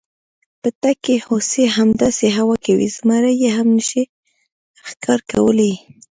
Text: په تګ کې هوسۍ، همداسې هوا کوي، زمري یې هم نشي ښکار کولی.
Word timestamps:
په 0.61 0.69
تګ 0.81 0.97
کې 1.05 1.15
هوسۍ، 1.25 1.65
همداسې 1.77 2.27
هوا 2.37 2.55
کوي، 2.65 2.87
زمري 2.97 3.33
یې 3.43 3.49
هم 3.57 3.67
نشي 3.77 4.03
ښکار 4.89 5.19
کولی. 5.31 5.73